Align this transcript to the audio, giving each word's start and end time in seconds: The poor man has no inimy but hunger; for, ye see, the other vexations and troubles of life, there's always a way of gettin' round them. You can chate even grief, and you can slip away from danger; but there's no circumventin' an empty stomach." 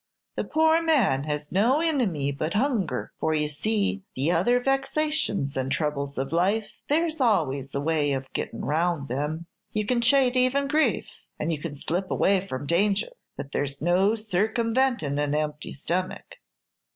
The 0.35 0.43
poor 0.45 0.81
man 0.81 1.25
has 1.25 1.51
no 1.51 1.79
inimy 1.79 2.31
but 2.31 2.55
hunger; 2.55 3.11
for, 3.19 3.35
ye 3.35 3.47
see, 3.47 4.01
the 4.15 4.31
other 4.31 4.59
vexations 4.59 5.55
and 5.55 5.71
troubles 5.71 6.17
of 6.17 6.31
life, 6.31 6.71
there's 6.89 7.21
always 7.21 7.75
a 7.75 7.79
way 7.79 8.11
of 8.13 8.25
gettin' 8.33 8.65
round 8.65 9.09
them. 9.09 9.45
You 9.73 9.85
can 9.85 10.01
chate 10.01 10.35
even 10.35 10.67
grief, 10.67 11.07
and 11.39 11.51
you 11.51 11.59
can 11.61 11.75
slip 11.75 12.09
away 12.09 12.47
from 12.47 12.65
danger; 12.65 13.09
but 13.37 13.51
there's 13.51 13.79
no 13.79 14.15
circumventin' 14.15 15.19
an 15.19 15.35
empty 15.35 15.71
stomach." 15.71 16.37